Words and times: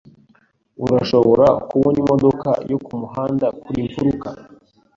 Urashobora 0.85 1.47
kubona 1.69 1.97
imodoka 2.03 2.49
yo 2.71 2.77
kumuhanda 2.85 3.45
kuriyi 3.61 3.87
mfuruka. 3.89 4.27